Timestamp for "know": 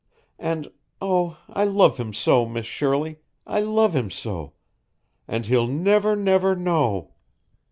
6.55-7.13